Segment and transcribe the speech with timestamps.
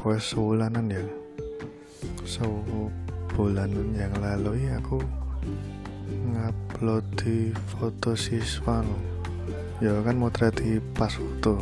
[0.00, 1.04] apa sebulanan ya?
[2.24, 4.96] Sebulanan yang lalu ya aku
[6.32, 8.96] ngupload di foto siswa no.
[9.84, 11.60] ya kan mau di pas foto.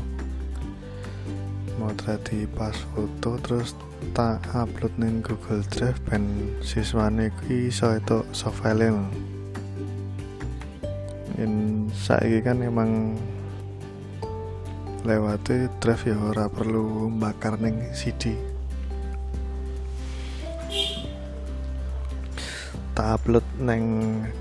[1.83, 3.75] Mau di pas foto terus
[4.15, 6.23] tak upload ning Google Drive ben
[6.63, 8.95] siswane kuwi iso itu softfile
[11.43, 13.19] in saiki kan emang
[15.07, 18.35] lewati drive ya ora perlu bakar ning CD
[22.99, 23.85] tak upload neng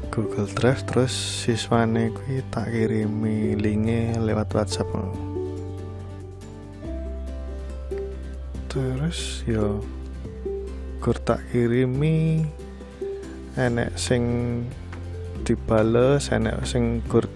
[0.09, 4.90] Google Drive terus siswane kuwi tak kirimi linknya lewat WhatsApp.
[8.66, 9.86] Terus yo
[10.98, 12.50] gur tak kirimi
[13.54, 14.26] enek sing
[15.45, 17.30] dibales enek sing gur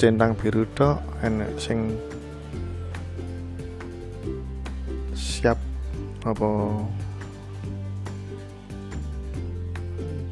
[0.00, 1.92] centang biru tok enek sing
[6.24, 6.48] apa?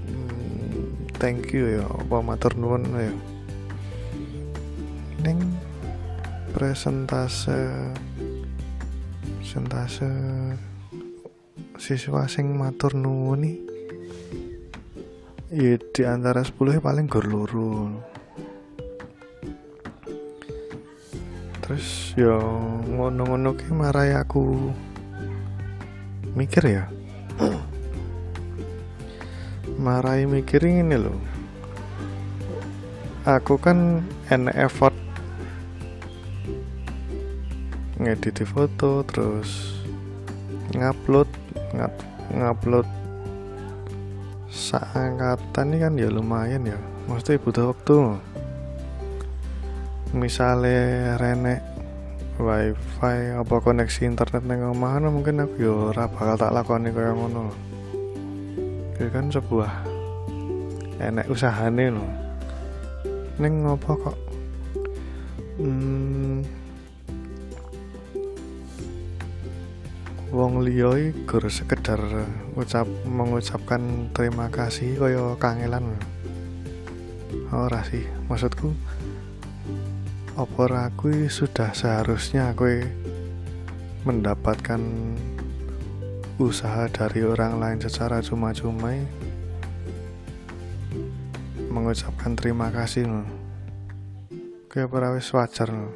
[0.09, 3.15] Hmm, thank you ya apa matur nuwun ya.
[5.23, 5.39] Ning
[6.57, 7.93] presentase
[9.41, 10.09] presentase
[11.77, 13.45] siswa sing matur nuwun
[15.53, 17.93] ya di antara 10 paling gor loro
[21.61, 22.41] terus ya
[22.89, 24.73] ngono-ngono ki marai aku
[26.33, 26.85] mikir ya?
[29.83, 31.19] Marai mikir ini loh.
[33.23, 34.95] Aku kan enak effort
[38.03, 39.79] ngedit foto terus
[40.75, 41.31] ngupload
[42.35, 42.89] ngupload
[44.51, 46.79] seangkatan ini kan ya lumayan ya.
[47.07, 48.19] Mesti butuh waktu.
[50.13, 51.72] Misalnya renek
[52.41, 57.53] wifi apa koneksi internet nang omahan mungkin aku ya ora bakal tak lakoni kaya ngono.
[58.97, 59.73] Itu kan sebuah
[61.03, 62.11] enek usahane loh
[63.41, 64.17] neng ngopo kok?
[65.59, 66.41] Hmm,
[70.33, 72.01] wong iki gur sekedar
[72.57, 75.93] ucap mengucapkan terima kasih kaya kangelan
[77.53, 78.01] ora sih
[78.33, 78.73] maksudku
[80.33, 82.89] apa ora kuwi sudah seharusnya aku
[84.09, 84.81] mendapatkan
[86.41, 88.97] usaha dari orang lain secara cuma-cuma
[91.69, 93.29] mengucapkan terima kasih loh
[94.73, 95.93] kayak para wis wajar loh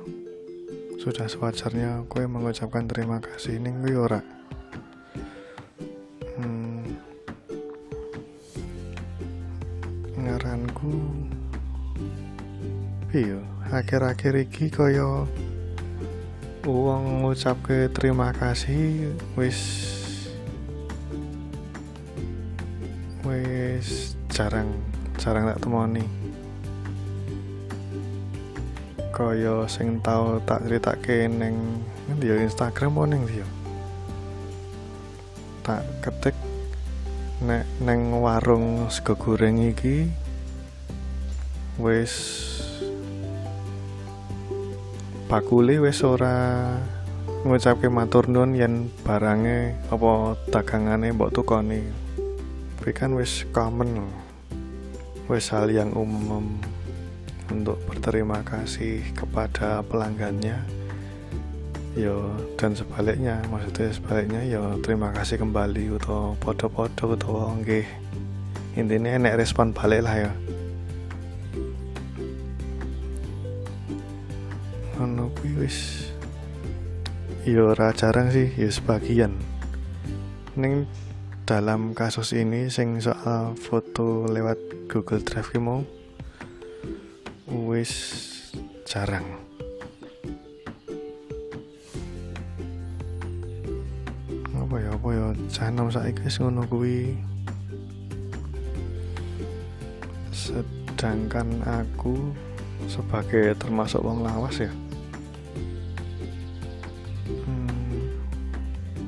[1.06, 3.62] sudah sewajarnya kue mengucapkan terima kasih.
[3.62, 4.18] Ini gue ora
[13.76, 15.28] akhir-akhir iki kaya
[16.66, 19.60] ngucap ke terima kasih wis
[23.22, 24.72] wis jarang
[25.20, 26.02] jarang tak temoni.
[29.12, 33.48] Kaya sing tau tak ceritake neng ngendi ya Instagram apa ndi ya?
[35.60, 36.36] Tak ketik
[37.44, 40.08] nek neng warung sego goreng iki
[41.76, 42.55] wis
[45.26, 46.62] bakule wis ora
[47.42, 51.82] ngucapke matur nuwun yen barange apa dagangane mbok tukoni.
[52.78, 54.06] Kuwi kan wis common
[55.26, 56.62] wis hal yang umum
[57.50, 60.62] untuk berterima kasih kepada pelanggannya.
[61.98, 67.86] Yo dan sebaliknya maksudnya sebaliknya yo terima kasih kembali atau podo-podo atau nggih.
[68.78, 70.32] Intinya enek respon balik lah ya
[75.44, 76.08] wis.
[77.46, 79.36] Yo ora jarang sih ya sebagian.
[80.56, 80.88] Ning
[81.46, 84.58] dalam kasus ini sing soal foto lewat
[84.90, 85.84] Google Drive ki mau
[87.46, 87.92] wis
[88.88, 89.26] jarang.
[94.56, 97.14] Apa ya apa ya canom saiki wis ngono kuwi.
[100.34, 102.34] Sedangkan aku
[102.90, 104.70] sebagai termasuk wong lawas ya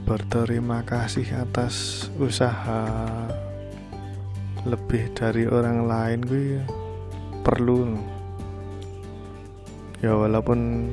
[0.08, 2.88] berterima kasih atas usaha
[4.64, 6.64] lebih dari orang lain gue
[7.44, 7.92] perlu.
[10.00, 10.88] Ya walaupun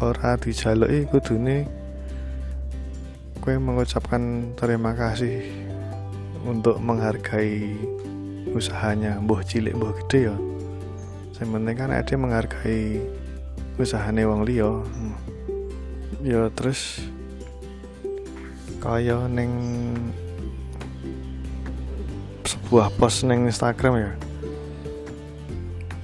[0.00, 1.68] ora dijaluki kudune
[3.44, 5.44] gue mengucapkan terima kasih
[6.48, 7.76] untuk menghargai
[8.56, 9.20] usahanya.
[9.20, 10.36] Mbuh cilik mbuh gede ya.
[11.44, 13.04] Yang penting kan ada menghargai
[13.76, 14.80] usahane wong liya.
[14.80, 15.12] Hmm.
[16.24, 17.04] ya terus
[18.84, 19.48] kaya neng
[22.44, 24.12] sebuah post neng Instagram ya.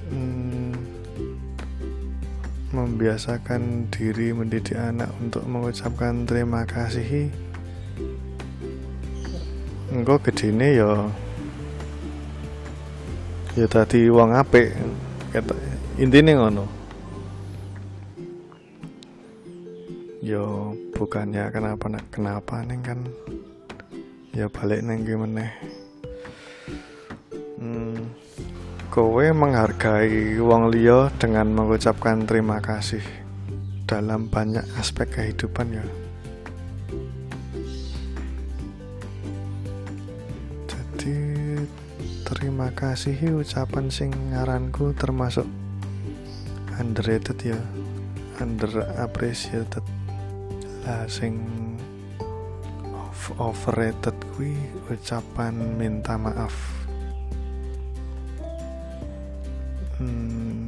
[0.09, 0.73] Hmm,
[2.73, 7.29] membiasakan diri mendidik anak untuk mengucapkan terima kasih.
[9.93, 11.05] Engkau gedene ya
[13.53, 14.73] ya tadi wong apik.
[15.29, 15.53] Kata
[16.01, 16.65] intine ngono.
[20.25, 20.41] Ya
[21.01, 23.01] bukannya kenapa kenapa neng kan
[24.37, 25.49] ya balik neng gimana
[27.57, 28.05] hmm,
[28.93, 33.01] kowe menghargai wong liya dengan mengucapkan terima kasih
[33.89, 35.85] dalam banyak aspek kehidupan ya?
[40.69, 41.17] Jadi
[42.29, 45.49] terima kasih ucapan sing ngaranku termasuk
[46.77, 47.59] underrated ya
[48.39, 48.85] under
[50.91, 51.39] lah sing
[52.91, 54.51] of- overrated kuwi
[54.91, 56.51] ucapan minta maaf.
[59.95, 60.67] Hmm,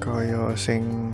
[0.00, 1.12] kaya sing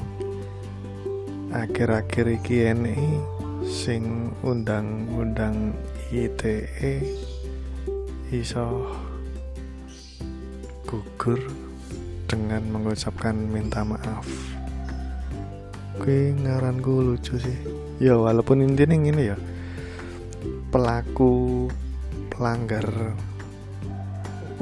[1.51, 3.19] akhir-akhir iki NI
[3.67, 5.75] sing undang-undang
[6.15, 7.03] ITE
[8.31, 8.87] iso
[10.87, 11.43] gugur
[12.31, 14.58] dengan mengucapkan minta maaf
[15.99, 17.59] Gue ngaranku lucu sih.
[17.99, 19.37] Ya walaupun intinya gini ya.
[20.71, 21.67] Pelaku
[22.31, 22.87] pelanggar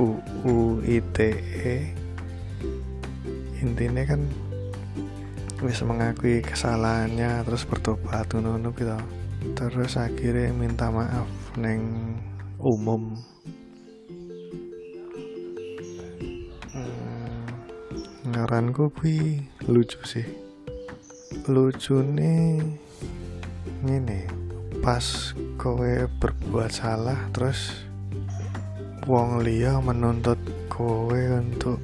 [0.00, 1.92] UU ITE
[3.60, 4.24] intinya kan
[5.60, 8.96] wis mengakui kesalahannya terus bertobat ngono gitu.
[9.52, 11.28] Terus akhirnya minta maaf
[11.60, 12.16] neng
[12.56, 13.12] umum.
[16.72, 17.44] Hmm,
[18.32, 20.45] ngaranku kuwi lucu sih
[21.46, 22.58] lucu nih.
[23.86, 24.26] Ngene
[24.82, 27.86] pas kowe berbuat salah terus
[29.06, 31.78] wong liya menuntut kowe untuk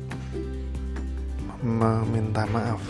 [1.62, 2.82] meminta maaf.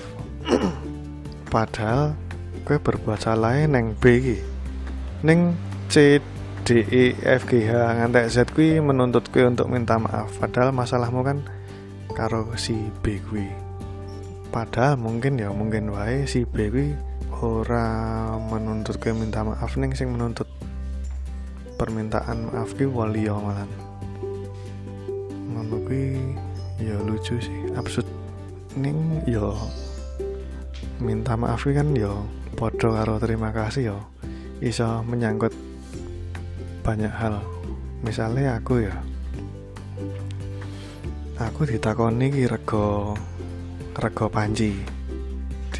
[1.52, 2.16] Padahal
[2.64, 4.36] kowe berbuat salah neng B
[5.20, 5.56] neng
[5.92, 6.18] C
[6.64, 8.36] D E F G H ngantek Z
[8.80, 10.32] menuntut kowe untuk minta maaf.
[10.40, 11.38] Padahal masalahmu kan
[12.16, 13.20] karo si B
[14.52, 16.92] padahal mungkin ya mungkin wae si B kuwi
[17.42, 17.88] ora
[18.38, 20.46] menuntut kowe minta maaf ning sing menuntut
[21.80, 23.66] permintaan maaf kuwi wong liya malan
[26.82, 27.58] ya lucu sih.
[27.78, 28.06] Absurd.
[28.74, 29.54] Ning ya
[30.98, 32.10] minta maaf kan ya
[32.58, 33.98] padha karo terima kasih ya.
[34.58, 35.54] Iso menyangkut
[36.82, 37.38] banyak hal.
[38.02, 38.94] Misalnya aku ya.
[41.38, 43.18] Aku ditakoni ki rego
[43.92, 44.72] rego panci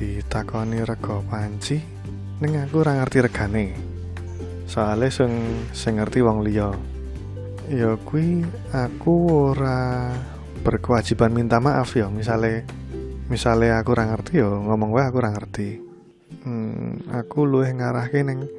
[0.03, 1.79] ditakoni rego panci
[2.43, 3.67] ning aku ora ngerti regane.
[4.67, 5.33] Soalnya sing
[5.71, 6.75] sing ngerti wong liya.
[7.71, 8.43] Ya kuwi
[8.75, 10.11] aku ora
[10.67, 12.11] berkewajiban minta maaf ya.
[12.11, 12.67] Misalnya
[13.31, 15.69] misalnya aku ora ngerti ya ngomong wae aku ora ngerti.
[16.43, 18.51] Hmm, aku luwih ngarahke neng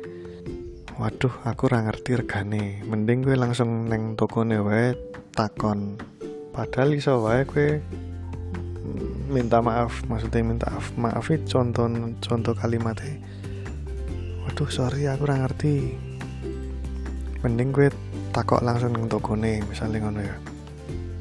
[0.95, 2.79] waduh aku ora ngerti regane.
[2.88, 4.95] Mending gue langsung neng tokone wae
[5.36, 6.00] takon.
[6.55, 7.83] Padahal iso wae gue
[9.32, 11.88] minta maaf maksudnya minta maaf maaf itu contoh
[12.20, 13.16] contoh kalimatnya
[14.54, 15.98] waduh sorry aku ora ngerti.
[17.42, 17.88] Mending gue
[18.36, 20.36] takok langsung neng tokone misalnya ngono ya.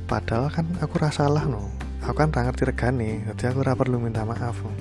[0.04, 1.70] Padahal kan aku rasa salah no.
[2.04, 4.74] Aku kan ora ngerti regane jadi aku ora perlu minta maaf no.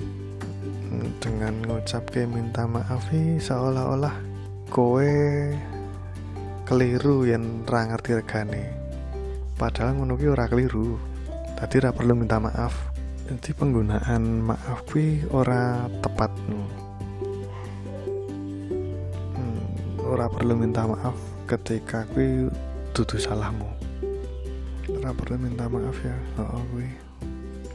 [1.22, 4.12] dengan ngucap ke minta maaf sih seolah-olah
[4.68, 5.14] kowe
[6.68, 8.62] keliru yang ora ngerti regane.
[9.56, 11.11] Padahal ngono ki ora keliru
[11.62, 12.74] tadi ora perlu minta maaf.
[13.30, 16.34] Jadi penggunaan maaf kuwi ora tepat.
[19.30, 21.14] Hmm, ora perlu minta maaf
[21.46, 22.50] ketika kuwi
[22.90, 23.70] dudu salahmu.
[24.90, 26.90] Ora perlu minta maaf ya oh kuwi.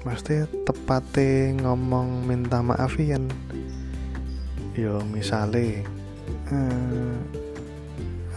[0.03, 3.31] Mesti tepate ngomong minta maaf yen
[4.75, 5.81] yo misale
[6.53, 7.15] eh,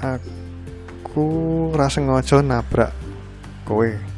[0.00, 1.26] aku
[1.76, 2.95] rasa ngojo nabrak
[3.69, 4.10] kowe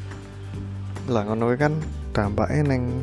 [1.10, 1.74] lah ngono kan
[2.14, 3.02] dampaknya neng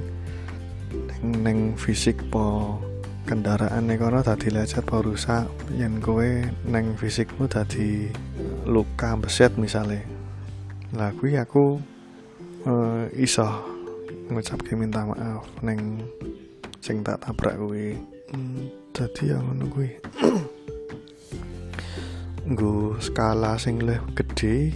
[0.94, 2.79] neng, neng fisik po
[3.27, 5.46] kendaraan kono tadi lecet po rusak.
[5.75, 6.25] Yen kowe
[6.65, 8.08] neng fisikmu tadi
[8.65, 10.01] luka beset misalnya
[10.98, 11.77] lah kuwi aku
[12.65, 13.46] eh, iso
[14.34, 16.01] ngucapke minta maaf neng
[16.82, 17.94] sing tak tabrak kuwi.
[18.29, 19.89] Hmm, dadi ya ngono kuwi.
[22.50, 24.74] Nggo skala sing luwih gede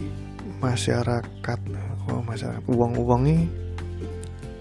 [0.64, 1.60] masyarakat
[2.08, 2.64] oh masyarakat.
[2.72, 3.52] Uang-uangi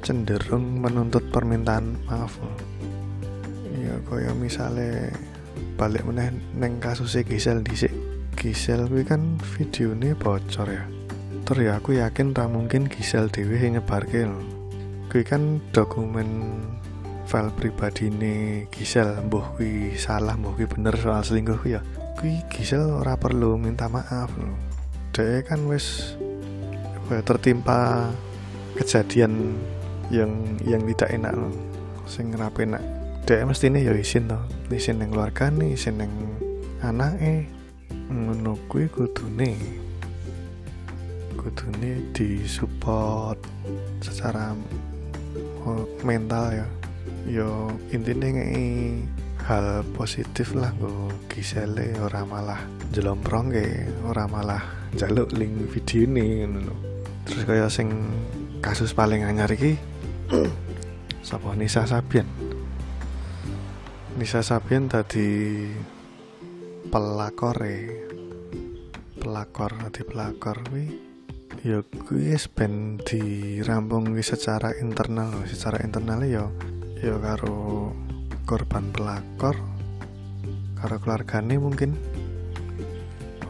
[0.02, 2.42] cenderung menuntut permintaan maaf
[3.78, 5.14] ya kaya misalnya
[5.78, 7.94] balik meneh neng kasusnya Gisel dhisik.
[8.34, 10.84] Gisel kuwi kan videonya bocor ya.
[11.46, 14.42] Terus ya aku yakin tak mungkin Gisel dewe yang nyebarke lho.
[15.06, 16.58] Kuwi kan dokumen
[17.30, 19.58] file pribadi nih Gisel mbuh
[19.94, 21.78] salah mbuh bener soal selingkuh ya.
[22.18, 24.71] Kuwi Gisel ora perlu minta maaf lho
[25.12, 26.16] dia kan wis
[27.12, 28.08] ya, tertimpa
[28.80, 29.60] kejadian
[30.08, 30.32] yang
[30.64, 31.52] yang tidak enak lho.
[32.08, 32.82] Sing ora enak.
[33.28, 34.40] Dia mesti ya isin to.
[34.72, 36.12] Isin yang keluarga nih isin yang
[36.80, 37.44] anake.
[38.08, 39.52] Ngono kuwi kudune.
[41.36, 43.36] Kudune disupport
[44.00, 44.56] secara
[45.68, 46.66] oh, mental ya.
[47.28, 49.04] Yo intinya ngei
[49.46, 52.62] hal positif lah gue gisele ora malah
[52.94, 54.62] jelomprong ke ora malah
[54.94, 56.74] jaluk link video ini ngono.
[57.26, 57.90] terus kaya sing
[58.62, 59.74] kasus paling anyar iki
[61.26, 62.26] sapa Nisa Sabian
[64.14, 65.66] Nisa Sabian tadi
[66.92, 67.78] pelakore
[69.18, 70.86] pelakor di pelakor kuwi
[71.62, 71.78] ya
[72.10, 76.44] wis ben dirampung secara internal secara internal ya
[76.98, 77.90] ya karo
[78.42, 79.54] korban pelakor
[80.82, 81.94] karo keluargane mungkin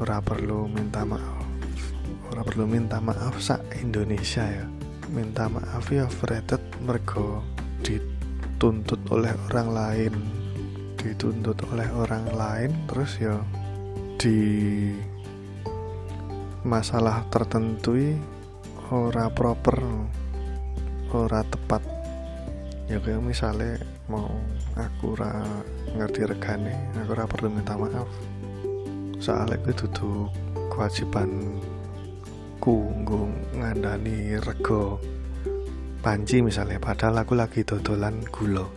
[0.03, 1.47] ora perlu minta maaf.
[2.29, 4.67] Ora perlu minta maaf sak Indonesia ya.
[5.13, 7.41] Minta maaf ya Fredet mergo
[7.81, 10.15] dituntut oleh orang lain.
[10.99, 13.39] Dituntut oleh orang lain terus ya
[14.21, 14.93] di
[16.63, 17.97] masalah tertentu
[18.93, 19.83] ora proper
[21.11, 22.02] ora tepat
[22.93, 23.81] ya kayak misalnya
[24.13, 24.29] mau
[24.77, 25.41] aku ora
[25.97, 28.05] ngerti regane aku ora perlu minta maaf.
[29.17, 30.29] Soalnya gue duduk
[30.69, 31.57] kewajiban
[32.61, 32.93] ku
[33.57, 35.01] ngandani rego
[36.05, 38.69] panci misalnya padahal aku lagi dodolan gula.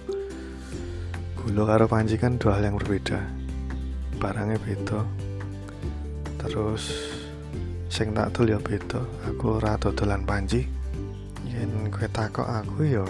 [1.36, 3.20] Gula karo panci kan dua hal yang berbeda.
[4.16, 5.04] Barangnya beda.
[6.40, 7.12] Terus
[7.92, 10.64] sing tak dol ya beda aku ora dodolan panci.
[11.52, 13.04] Yen gue takok aku ya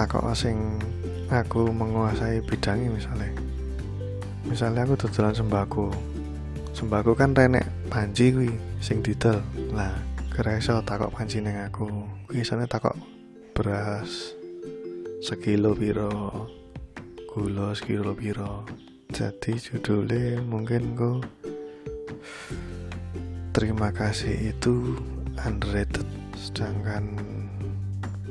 [0.00, 0.80] takok sing
[1.28, 3.28] aku menguasai bidangnya misalnya.
[4.48, 5.92] Misalnya aku dodolan sembako.
[6.72, 8.48] Sembako kan renek panci kuwi
[8.80, 9.44] sing didol.
[9.76, 9.92] Lah
[10.32, 11.84] kira iso takok panci neng aku.
[12.24, 12.96] Kuwi isone takok
[13.52, 14.32] beras
[15.20, 16.48] sekilo piro
[17.28, 18.64] gula sekilo piro.
[19.12, 21.20] Jadi judulnya mungkin ku
[23.52, 24.96] terima kasih itu
[25.44, 26.08] underrated.
[26.40, 27.04] Sedangkan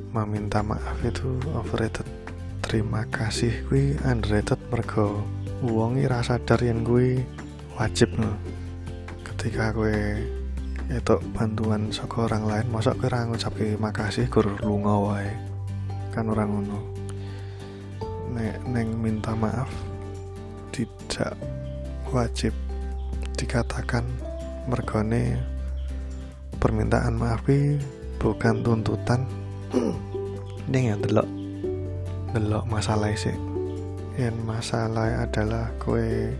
[0.10, 2.06] meminta maaf itu overrated.
[2.66, 4.58] Terima kasih kui underrated.
[4.74, 5.22] Mergo
[5.62, 7.22] wongi rasa sadar yang gue
[7.78, 8.34] wajib no
[9.25, 10.25] ketika gue
[10.89, 15.30] itu bantuan saka orang lain masa gue ora ngucapke makasih gur lunga wae.
[16.10, 16.80] Kan orang ngono.
[18.34, 19.70] Nek neng minta maaf
[20.74, 21.38] tidak
[22.10, 22.54] wajib
[23.38, 24.06] dikatakan.
[24.70, 25.34] Mergone
[26.62, 27.42] permintaan maaf
[28.22, 29.38] bukan tuntutan
[30.69, 31.29] ini yang delok.
[32.33, 33.35] Delok masalah sih.
[34.19, 36.33] Yang masalah adalah kue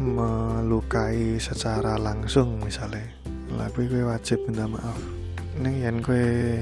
[0.00, 3.04] melukai secara langsung misalnya.
[3.50, 4.98] Tapi kue wajib minta maaf.
[5.60, 6.60] Ini yang kue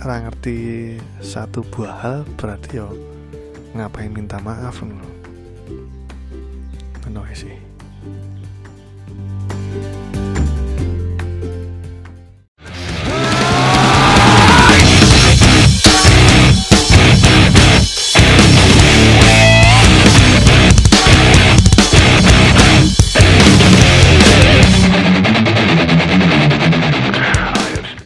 [0.00, 2.88] ora ngerti satu buah hal berarti yo
[3.76, 5.20] ngapain minta maaf ngono.
[7.30, 7.69] Sih